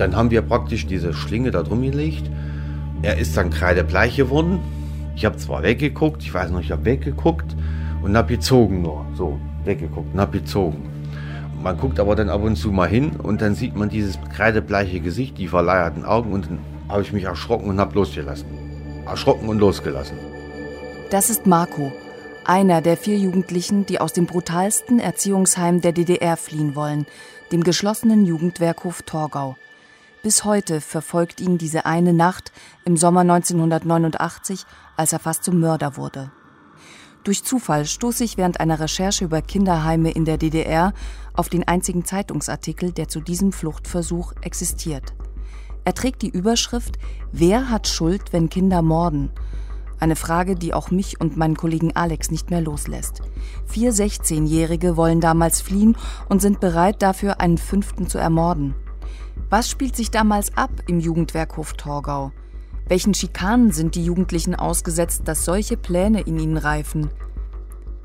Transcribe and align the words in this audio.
Dann 0.00 0.16
haben 0.16 0.30
wir 0.30 0.40
praktisch 0.40 0.86
diese 0.86 1.12
Schlinge 1.12 1.50
da 1.50 1.62
drum 1.62 1.82
gelegt. 1.82 2.30
Er 3.02 3.18
ist 3.18 3.36
dann 3.36 3.50
kreidebleich 3.50 4.16
geworden. 4.16 4.60
Ich 5.14 5.26
habe 5.26 5.36
zwar 5.36 5.62
weggeguckt, 5.62 6.22
ich 6.22 6.32
weiß 6.32 6.50
noch, 6.50 6.60
ich 6.60 6.72
habe 6.72 6.86
weggeguckt 6.86 7.54
und 8.02 8.16
habe 8.16 8.28
gezogen 8.28 8.80
nur. 8.80 9.04
So, 9.14 9.38
weggeguckt 9.64 10.14
und 10.14 10.18
habe 10.18 10.38
gezogen. 10.38 10.88
Man 11.62 11.76
guckt 11.76 12.00
aber 12.00 12.16
dann 12.16 12.30
ab 12.30 12.42
und 12.42 12.56
zu 12.56 12.72
mal 12.72 12.88
hin 12.88 13.10
und 13.22 13.42
dann 13.42 13.54
sieht 13.54 13.76
man 13.76 13.90
dieses 13.90 14.18
kreidebleiche 14.34 15.00
Gesicht, 15.00 15.36
die 15.36 15.48
verleierten 15.48 16.06
Augen 16.06 16.32
und 16.32 16.46
dann 16.46 16.58
habe 16.88 17.02
ich 17.02 17.12
mich 17.12 17.24
erschrocken 17.24 17.68
und 17.68 17.78
habe 17.78 17.94
losgelassen. 17.94 18.46
Erschrocken 19.04 19.50
und 19.50 19.58
losgelassen. 19.58 20.16
Das 21.10 21.28
ist 21.28 21.46
Marco, 21.46 21.92
einer 22.46 22.80
der 22.80 22.96
vier 22.96 23.18
Jugendlichen, 23.18 23.84
die 23.84 24.00
aus 24.00 24.14
dem 24.14 24.24
brutalsten 24.24 24.98
Erziehungsheim 24.98 25.82
der 25.82 25.92
DDR 25.92 26.38
fliehen 26.38 26.74
wollen, 26.74 27.04
dem 27.52 27.64
geschlossenen 27.64 28.24
Jugendwerkhof 28.24 29.02
Torgau. 29.02 29.56
Bis 30.22 30.44
heute 30.44 30.82
verfolgt 30.82 31.40
ihn 31.40 31.56
diese 31.56 31.86
eine 31.86 32.12
Nacht 32.12 32.52
im 32.84 32.98
Sommer 32.98 33.20
1989, 33.20 34.66
als 34.94 35.14
er 35.14 35.18
fast 35.18 35.44
zum 35.44 35.58
Mörder 35.60 35.96
wurde. 35.96 36.30
Durch 37.24 37.42
Zufall 37.42 37.86
stoße 37.86 38.24
ich 38.24 38.36
während 38.36 38.60
einer 38.60 38.80
Recherche 38.80 39.24
über 39.24 39.40
Kinderheime 39.40 40.10
in 40.10 40.26
der 40.26 40.36
DDR 40.36 40.92
auf 41.32 41.48
den 41.48 41.66
einzigen 41.66 42.04
Zeitungsartikel, 42.04 42.92
der 42.92 43.08
zu 43.08 43.20
diesem 43.20 43.50
Fluchtversuch 43.52 44.34
existiert. 44.42 45.14
Er 45.84 45.94
trägt 45.94 46.20
die 46.20 46.28
Überschrift 46.28 46.98
Wer 47.32 47.70
hat 47.70 47.88
Schuld, 47.88 48.34
wenn 48.34 48.50
Kinder 48.50 48.82
morden? 48.82 49.30
Eine 50.00 50.16
Frage, 50.16 50.54
die 50.54 50.74
auch 50.74 50.90
mich 50.90 51.18
und 51.18 51.38
meinen 51.38 51.56
Kollegen 51.56 51.96
Alex 51.96 52.30
nicht 52.30 52.50
mehr 52.50 52.60
loslässt. 52.60 53.22
Vier 53.64 53.94
16-Jährige 53.94 54.98
wollen 54.98 55.22
damals 55.22 55.62
fliehen 55.62 55.96
und 56.28 56.42
sind 56.42 56.60
bereit, 56.60 57.00
dafür 57.00 57.40
einen 57.40 57.56
fünften 57.56 58.06
zu 58.06 58.18
ermorden. 58.18 58.74
Was 59.48 59.70
spielt 59.70 59.96
sich 59.96 60.10
damals 60.10 60.56
ab 60.56 60.70
im 60.86 61.00
Jugendwerkhof 61.00 61.72
Torgau? 61.74 62.32
Welchen 62.86 63.14
Schikanen 63.14 63.70
sind 63.72 63.94
die 63.94 64.04
Jugendlichen 64.04 64.54
ausgesetzt, 64.54 65.22
dass 65.24 65.44
solche 65.44 65.76
Pläne 65.76 66.20
in 66.22 66.38
ihnen 66.38 66.56
reifen? 66.56 67.10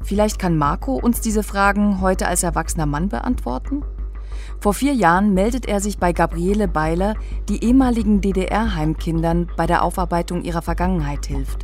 Vielleicht 0.01 0.37
kann 0.37 0.57
Marco 0.57 0.93
uns 0.93 1.21
diese 1.21 1.41
Fragen 1.41 2.01
heute 2.01 2.27
als 2.27 2.43
erwachsener 2.43 2.85
Mann 2.85 3.09
beantworten? 3.09 3.83
Vor 4.59 4.73
vier 4.73 4.93
Jahren 4.93 5.33
meldet 5.33 5.67
er 5.67 5.79
sich 5.79 5.97
bei 5.97 6.13
Gabriele 6.13 6.67
Beiler, 6.67 7.15
die 7.49 7.63
ehemaligen 7.63 8.21
DDR-Heimkindern 8.21 9.49
bei 9.57 9.65
der 9.65 9.83
Aufarbeitung 9.83 10.43
ihrer 10.43 10.61
Vergangenheit 10.61 11.25
hilft. 11.25 11.63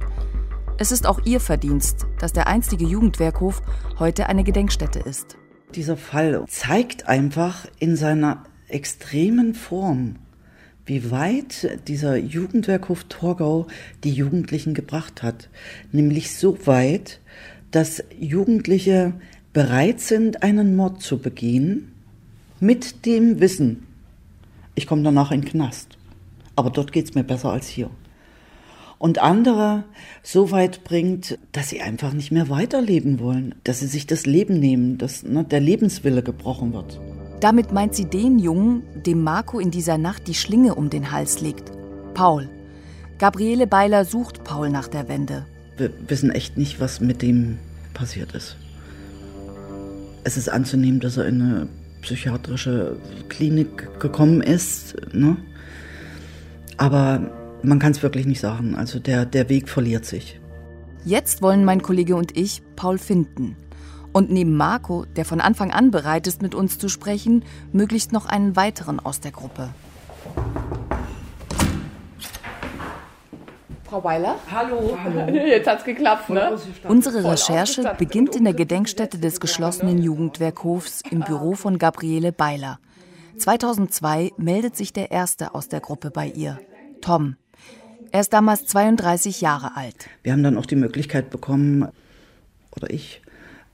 Es 0.77 0.91
ist 0.91 1.05
auch 1.05 1.19
ihr 1.25 1.39
Verdienst, 1.39 2.07
dass 2.17 2.33
der 2.33 2.47
einstige 2.47 2.85
Jugendwerkhof 2.85 3.61
heute 3.99 4.27
eine 4.27 4.43
Gedenkstätte 4.43 4.99
ist. 4.99 5.37
Dieser 5.75 5.95
Fall 5.95 6.43
zeigt 6.47 7.07
einfach 7.07 7.67
in 7.77 7.95
seiner 7.95 8.43
extremen 8.73 9.53
Form, 9.53 10.15
wie 10.85 11.11
weit 11.11 11.79
dieser 11.87 12.17
Jugendwerkhof 12.17 13.05
Torgau 13.05 13.67
die 14.03 14.11
Jugendlichen 14.11 14.73
gebracht 14.73 15.23
hat. 15.23 15.49
Nämlich 15.91 16.35
so 16.35 16.65
weit, 16.65 17.19
dass 17.71 18.03
Jugendliche 18.19 19.13
bereit 19.53 19.99
sind, 19.99 20.43
einen 20.43 20.75
Mord 20.75 21.01
zu 21.01 21.19
begehen, 21.19 21.91
mit 22.59 23.05
dem 23.05 23.39
Wissen, 23.39 23.87
ich 24.75 24.87
komme 24.87 25.03
danach 25.03 25.31
in 25.31 25.41
den 25.41 25.49
Knast. 25.49 25.97
Aber 26.55 26.69
dort 26.69 26.91
geht 26.91 27.05
es 27.09 27.15
mir 27.15 27.23
besser 27.23 27.51
als 27.51 27.67
hier. 27.67 27.89
Und 28.97 29.17
andere 29.17 29.83
so 30.21 30.51
weit 30.51 30.83
bringt, 30.83 31.39
dass 31.53 31.69
sie 31.69 31.81
einfach 31.81 32.13
nicht 32.13 32.31
mehr 32.31 32.49
weiterleben 32.49 33.19
wollen, 33.19 33.55
dass 33.63 33.79
sie 33.79 33.87
sich 33.87 34.05
das 34.05 34.27
Leben 34.27 34.59
nehmen, 34.59 34.99
dass 34.99 35.23
ne, 35.23 35.43
der 35.43 35.59
Lebenswille 35.59 36.21
gebrochen 36.21 36.73
wird. 36.73 36.99
Damit 37.41 37.71
meint 37.71 37.95
sie 37.95 38.05
den 38.05 38.37
Jungen, 38.37 38.83
dem 38.95 39.23
Marco 39.23 39.59
in 39.59 39.71
dieser 39.71 39.97
Nacht 39.97 40.27
die 40.27 40.35
Schlinge 40.35 40.75
um 40.75 40.91
den 40.91 41.11
Hals 41.11 41.41
legt. 41.41 41.71
Paul. 42.13 42.47
Gabriele 43.17 43.65
Beiler 43.65 44.05
sucht 44.05 44.43
Paul 44.43 44.69
nach 44.69 44.87
der 44.87 45.09
Wende. 45.09 45.45
Wir 45.75 45.91
wissen 46.07 46.29
echt 46.29 46.57
nicht, 46.57 46.79
was 46.79 47.01
mit 47.01 47.23
dem 47.23 47.57
passiert 47.95 48.33
ist. 48.33 48.57
Es 50.23 50.37
ist 50.37 50.49
anzunehmen, 50.49 50.99
dass 50.99 51.17
er 51.17 51.25
in 51.25 51.41
eine 51.41 51.67
psychiatrische 52.01 52.97
Klinik 53.29 53.99
gekommen 53.99 54.41
ist. 54.41 54.95
Ne? 55.11 55.37
Aber 56.77 57.31
man 57.63 57.79
kann 57.79 57.91
es 57.91 58.03
wirklich 58.03 58.27
nicht 58.27 58.39
sagen. 58.39 58.75
Also 58.75 58.99
der, 58.99 59.25
der 59.25 59.49
Weg 59.49 59.67
verliert 59.67 60.05
sich. 60.05 60.39
Jetzt 61.05 61.41
wollen 61.41 61.65
mein 61.65 61.81
Kollege 61.81 62.15
und 62.15 62.37
ich 62.37 62.61
Paul 62.75 62.99
finden. 62.99 63.55
Und 64.13 64.29
neben 64.29 64.57
Marco, 64.57 65.05
der 65.05 65.25
von 65.25 65.39
Anfang 65.39 65.71
an 65.71 65.91
bereit 65.91 66.27
ist, 66.27 66.41
mit 66.41 66.53
uns 66.53 66.77
zu 66.77 66.89
sprechen, 66.89 67.45
möglichst 67.71 68.11
noch 68.11 68.25
einen 68.25 68.55
weiteren 68.55 68.99
aus 68.99 69.21
der 69.21 69.31
Gruppe. 69.31 69.69
Frau 73.85 74.03
Weiler? 74.03 74.35
Hallo. 74.49 74.97
Hallo. 75.03 75.27
Jetzt 75.45 75.67
hat's 75.67 75.83
geklappt, 75.83 76.29
ne? 76.29 76.57
Unsere 76.87 77.29
Recherche 77.29 77.93
beginnt 77.97 78.35
in 78.35 78.45
der 78.45 78.53
Gedenkstätte 78.53 79.17
des 79.17 79.39
geschlossenen 79.39 79.97
Jugendwerkhofs 80.01 81.01
im 81.09 81.21
Büro 81.21 81.53
von 81.53 81.77
Gabriele 81.77 82.31
Beiler. 82.31 82.79
2002 83.37 84.31
meldet 84.37 84.77
sich 84.77 84.93
der 84.93 85.11
Erste 85.11 85.55
aus 85.55 85.67
der 85.67 85.79
Gruppe 85.79 86.11
bei 86.11 86.27
ihr, 86.27 86.59
Tom. 87.01 87.35
Er 88.11 88.21
ist 88.21 88.33
damals 88.33 88.65
32 88.65 89.41
Jahre 89.41 89.75
alt. 89.75 90.09
Wir 90.23 90.33
haben 90.33 90.43
dann 90.43 90.57
auch 90.57 90.65
die 90.65 90.75
Möglichkeit 90.75 91.29
bekommen, 91.29 91.87
oder 92.75 92.89
ich, 92.89 93.21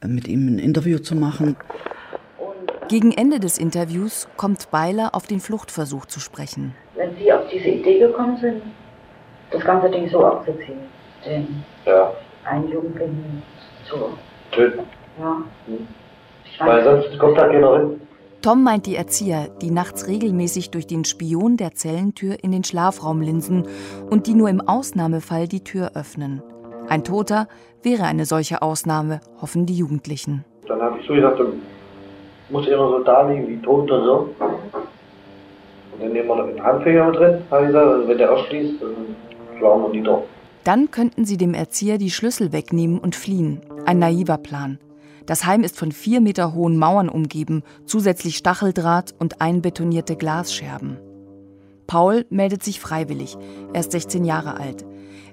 mit 0.06 0.28
ihm 0.28 0.48
ein 0.48 0.60
Interview 0.60 1.00
zu 1.00 1.16
machen. 1.16 1.56
Gegen 2.88 3.12
Ende 3.12 3.40
des 3.40 3.58
Interviews 3.58 4.28
kommt 4.38 4.72
Beiler 4.72 5.14
auf 5.14 5.28
den 5.28 5.40
Fluchtversuch 5.40 6.06
zu 6.06 6.20
sprechen. 6.20 6.74
Wenn 6.96 7.16
Sie 7.18 7.32
auf 7.34 7.42
diese 7.52 7.68
Idee 7.68 8.00
gekommen 8.00 8.38
sind, 8.38 8.62
das 9.52 9.64
ganze 9.64 9.90
Ding 9.90 10.10
so 10.10 10.26
abzuziehen, 10.26 10.80
den 11.26 11.64
Ja, 11.86 12.14
einen 12.46 12.70
Jugendlichen 12.72 13.44
zu. 13.90 13.96
töten. 14.52 14.80
Ja. 15.20 15.44
Weil 16.66 16.84
sonst 16.84 17.20
kommt 17.20 17.38
da 17.38 17.48
keiner 17.48 17.78
hin. 17.80 18.02
Tom 18.42 18.64
meint 18.64 18.86
die 18.86 18.96
Erzieher, 18.96 19.50
die 19.62 19.72
nachts 19.72 20.08
regelmäßig 20.08 20.70
durch 20.72 20.88
den 20.88 21.04
Spion 21.04 21.58
der 21.58 21.74
Zellentür 21.74 22.38
in 22.44 22.52
den 22.52 22.64
Schlafraum 22.64 23.20
linsen 23.22 23.68
und 24.10 24.28
die 24.28 24.36
nur 24.36 24.48
im 24.50 24.62
Ausnahmefall 24.62 25.48
die 25.48 25.64
Tür 25.64 25.92
öffnen. 25.96 26.42
Ein 26.90 27.04
Toter 27.04 27.48
wäre 27.84 28.04
eine 28.04 28.26
solche 28.26 28.62
Ausnahme, 28.62 29.20
hoffen 29.42 29.66
die 29.66 29.76
Jugendlichen. 29.76 30.46
Dann 30.68 30.82
habe 30.82 31.00
ich 31.00 31.08
so 31.08 31.14
gesagt, 31.14 31.40
dann 31.40 31.62
muss 32.50 32.68
immer 32.68 32.90
so 32.90 33.00
da 33.00 33.30
liegen 33.30 33.48
wie 33.48 33.58
tot 33.58 33.92
oder 33.92 34.04
so. 34.04 34.30
Und 34.40 36.02
dann 36.02 36.14
nehmen 36.14 36.28
wir 36.28 36.36
noch 36.36 36.48
den 36.48 36.64
Handfänger 36.64 37.08
mit 37.08 37.16
drin, 37.16 37.42
habe 37.52 37.62
ich 37.64 37.68
gesagt. 37.68 37.88
Also 37.88 38.08
wenn 38.08 38.18
der 38.18 38.32
ausschließt, 38.32 38.82
dann 38.82 39.16
schlagen 39.58 39.84
wir 39.84 39.90
die 39.92 40.02
doch. 40.02 40.24
Dann 40.64 40.92
könnten 40.92 41.26
sie 41.26 41.38
dem 41.38 41.54
Erzieher 41.54 41.98
die 41.98 42.12
Schlüssel 42.12 42.52
wegnehmen 42.52 43.00
und 43.00 43.16
fliehen. 43.16 43.62
Ein 43.86 44.00
naiver 44.00 44.38
Plan. 44.38 44.80
Das 45.26 45.46
Heim 45.46 45.64
ist 45.64 45.78
von 45.78 45.92
vier 45.92 46.22
Meter 46.22 46.54
hohen 46.54 46.78
Mauern 46.78 47.10
umgeben, 47.10 47.64
zusätzlich 47.86 48.38
Stacheldraht 48.38 49.14
und 49.20 49.42
einbetonierte 49.42 50.16
Glasscherben. 50.16 51.00
Paul 51.86 52.26
meldet 52.30 52.64
sich 52.64 52.80
freiwillig. 52.80 53.38
Er 53.74 53.82
ist 53.82 53.92
16 53.92 54.24
Jahre 54.26 54.60
alt. 54.60 54.86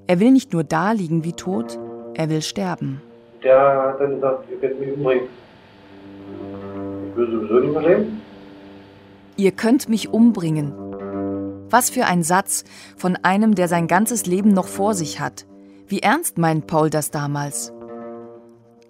Er 0.07 0.21
will 0.21 0.31
nicht 0.31 0.53
nur 0.53 0.65
da 0.65 0.93
liegen 0.93 1.25
wie 1.25 1.33
tot, 1.33 1.79
er 2.15 2.29
will 2.29 2.43
sterben. 2.43 3.01
Der 3.43 3.59
hat 3.59 4.01
dann 4.01 4.17
gesagt, 4.17 4.45
ihr 4.51 4.59
könnt 4.59 4.81
mich 4.81 4.93
umbringen. 4.93 5.29
Ich 7.11 7.17
will 7.17 7.31
sowieso 7.31 7.61
nicht 7.61 7.73
mehr 7.73 7.83
leben. 7.83 8.23
Ihr 9.37 9.53
könnt 9.53 9.89
mich 9.89 10.11
umbringen. 10.11 10.73
Was 11.71 11.91
für 11.91 12.05
ein 12.05 12.23
Satz 12.23 12.65
von 12.97 13.17
einem, 13.23 13.55
der 13.55 13.69
sein 13.69 13.89
ganzes 13.89 14.27
Leben 14.27 14.53
noch 14.53 14.69
vor 14.69 14.95
sich 14.95 15.21
hat. 15.21 15.47
Wie 15.87 16.01
ernst 16.01 16.39
meint 16.39 16.67
Paul 16.67 16.91
das 16.91 17.11
damals? 17.11 17.73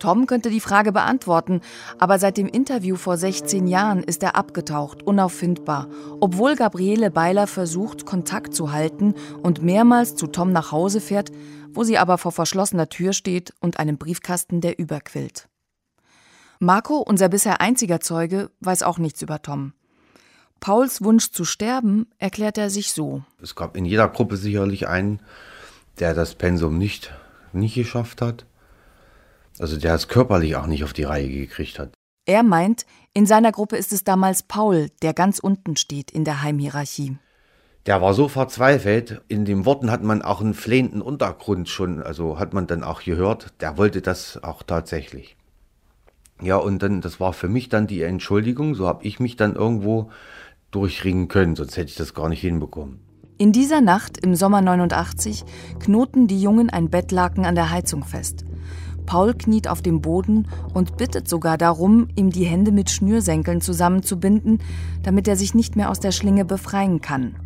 Tom 0.05 0.27
könnte 0.27 0.51
die 0.51 0.61
Frage 0.61 0.93
beantworten, 0.93 1.63
aber 1.99 2.19
seit 2.19 2.37
dem 2.37 2.47
Interview 2.47 2.97
vor 2.97 3.17
16 3.17 3.67
Jahren 3.67 4.03
ist 4.03 4.23
er 4.23 4.37
abgetaucht, 4.37 5.03
unauffindbar, 5.03 5.89
obwohl 6.21 6.57
Gabriele 6.57 7.11
Beiler 7.11 7.47
versucht, 7.47 8.05
Kontakt 8.05 8.53
zu 8.55 8.71
halten 8.71 9.15
und 9.43 9.63
mehrmals 9.63 10.15
zu 10.15 10.27
Tom 10.27 10.53
nach 10.53 10.73
Hause 10.73 11.01
fährt, 11.01 11.33
wo 11.73 11.85
sie 11.85 11.97
aber 11.97 12.19
vor 12.19 12.33
verschlossener 12.33 12.91
Tür 12.91 13.15
steht 13.15 13.55
und 13.61 13.79
einem 13.79 13.97
Briefkasten, 13.97 14.61
der 14.61 14.79
überquillt. 14.79 15.49
Marco, 16.59 16.99
unser 16.99 17.31
bisher 17.31 17.63
einziger 17.63 18.01
Zeuge, 18.01 18.51
weiß 18.61 18.83
auch 18.83 18.99
nichts 18.99 19.23
über 19.23 19.41
Tom. 19.41 19.73
Pauls 20.61 21.03
Wunsch 21.03 21.31
zu 21.31 21.47
sterben 21.47 22.09
erklärt 22.19 22.59
er 22.59 22.69
sich 22.69 22.93
so. 22.93 23.23
Es 23.41 23.55
gab 23.55 23.75
in 23.75 23.87
jeder 23.87 24.09
Gruppe 24.09 24.37
sicherlich 24.37 24.87
einen, 24.87 25.21
der 25.99 26.13
das 26.13 26.35
Pensum 26.35 26.77
nicht, 26.77 27.11
nicht 27.55 27.75
geschafft 27.75 28.21
hat. 28.21 28.45
Also 29.59 29.77
der 29.77 29.95
es 29.95 30.09
körperlich 30.09 30.57
auch 30.57 30.67
nicht 30.67 30.85
auf 30.85 30.93
die 30.93 31.05
Reihe 31.05 31.29
gekriegt 31.29 31.79
hat. 31.79 31.93
Er 32.27 32.43
meint, 32.43 32.87
in 33.13 33.27
seiner 33.27 33.53
Gruppe 33.53 33.77
ist 33.77 33.93
es 33.93 34.03
damals 34.03 34.43
Paul, 34.43 34.89
der 35.03 35.13
ganz 35.13 35.39
unten 35.39 35.77
steht 35.77 36.11
in 36.11 36.25
der 36.25 36.43
Heimhierarchie. 36.43 37.19
Der 37.87 38.01
war 38.01 38.15
so 38.15 38.29
verzweifelt, 38.29 39.21
in 39.29 39.45
den 39.45 39.67
Worten 39.67 39.91
hat 39.91 40.03
man 40.03 40.23
auch 40.23 40.41
einen 40.41 40.55
flehenden 40.55 41.03
Untergrund 41.03 41.69
schon, 41.69 42.03
also 42.03 42.39
hat 42.39 42.55
man 42.55 42.67
dann 42.67 42.83
auch 42.83 43.03
gehört, 43.03 43.53
der 43.61 43.77
wollte 43.77 44.01
das 44.01 44.43
auch 44.43 44.63
tatsächlich. 44.63 45.37
Ja, 46.41 46.57
und 46.57 46.83
dann, 46.83 47.03
das 47.03 47.21
war 47.21 47.35
für 47.35 47.49
mich 47.49 47.69
dann 47.69 47.87
die 47.87 48.03
Entschuldigung, 48.03 48.75
so 48.75 48.89
habe 48.89 49.05
ich 49.05 49.21
mich 49.21 49.37
dann 49.37 49.55
irgendwo 49.55 50.11
durchringen 50.71 51.29
können, 51.29 51.57
sonst 51.57 51.77
hätte 51.77 51.91
ich 51.91 51.97
das 51.97 52.15
gar 52.15 52.31
nicht 52.31 52.41
hinbekommen. 52.41 53.01
In 53.37 53.53
dieser 53.53 53.83
Nacht 53.83 54.17
im 54.19 54.35
Sommer 54.35 54.63
89 54.63 55.45
knoten 55.79 56.27
die 56.27 56.41
Jungen 56.41 56.71
ein 56.71 56.89
Bettlaken 56.89 57.45
an 57.45 57.55
der 57.55 57.71
Heizung 57.71 58.05
fest. 58.05 58.45
Paul 59.07 59.35
kniet 59.35 59.69
auf 59.69 59.83
dem 59.83 60.01
Boden 60.01 60.49
und 60.73 60.97
bittet 60.97 61.29
sogar 61.29 61.59
darum, 61.59 62.09
ihm 62.17 62.31
die 62.31 62.45
Hände 62.45 62.73
mit 62.73 62.91
Schnürsenkeln 62.91 63.61
zusammenzubinden, 63.61 64.59
damit 65.03 65.29
er 65.29 65.37
sich 65.37 65.55
nicht 65.55 65.77
mehr 65.77 65.91
aus 65.91 66.01
der 66.01 66.13
Schlinge 66.13 66.45
befreien 66.45 67.01
kann. 67.01 67.37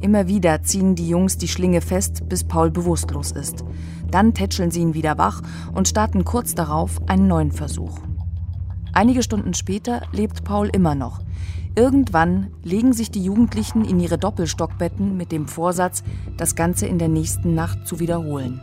Immer 0.00 0.28
wieder 0.28 0.62
ziehen 0.62 0.94
die 0.94 1.08
Jungs 1.08 1.38
die 1.38 1.48
Schlinge 1.48 1.80
fest, 1.80 2.28
bis 2.28 2.44
Paul 2.44 2.70
bewusstlos 2.70 3.32
ist. 3.32 3.64
Dann 4.10 4.32
tätscheln 4.32 4.70
sie 4.70 4.80
ihn 4.80 4.94
wieder 4.94 5.18
wach 5.18 5.42
und 5.74 5.88
starten 5.88 6.24
kurz 6.24 6.54
darauf 6.54 7.00
einen 7.08 7.26
neuen 7.26 7.50
Versuch. 7.50 7.98
Einige 8.92 9.22
Stunden 9.22 9.54
später 9.54 10.02
lebt 10.12 10.44
Paul 10.44 10.68
immer 10.68 10.94
noch. 10.94 11.20
Irgendwann 11.74 12.48
legen 12.62 12.92
sich 12.92 13.10
die 13.10 13.22
Jugendlichen 13.22 13.84
in 13.84 14.00
ihre 14.00 14.18
Doppelstockbetten 14.18 15.16
mit 15.16 15.30
dem 15.30 15.46
Vorsatz, 15.46 16.02
das 16.36 16.54
Ganze 16.54 16.86
in 16.86 16.98
der 16.98 17.08
nächsten 17.08 17.54
Nacht 17.54 17.86
zu 17.86 18.00
wiederholen. 18.00 18.60